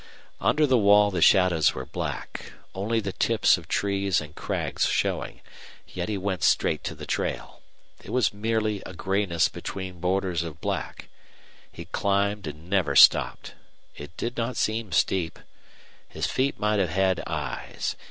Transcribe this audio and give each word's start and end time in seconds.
Under 0.39 0.65
the 0.65 0.79
wall 0.79 1.11
the 1.11 1.21
shadows 1.21 1.75
were 1.75 1.85
black, 1.85 2.53
only 2.73 2.99
the 2.99 3.11
tips 3.13 3.55
of 3.55 3.67
trees 3.67 4.19
and 4.19 4.33
crags 4.33 4.87
showing, 4.87 5.41
yet 5.89 6.09
he 6.09 6.17
went 6.17 6.41
straight 6.41 6.83
to 6.85 6.95
the 6.95 7.05
trail. 7.05 7.61
It 8.03 8.09
was 8.09 8.33
merely 8.33 8.81
a 8.83 8.95
grayness 8.95 9.47
between 9.47 9.99
borders 9.99 10.41
of 10.41 10.59
black. 10.59 11.07
He 11.71 11.85
climbed 11.85 12.47
and 12.47 12.67
never 12.67 12.95
stopped. 12.95 13.53
It 13.95 14.17
did 14.17 14.37
not 14.37 14.57
seem 14.57 14.91
steep. 14.91 15.37
His 16.09 16.25
feet 16.25 16.57
might 16.59 16.79
have 16.79 16.89
had 16.89 17.21
eyes. 17.27 17.95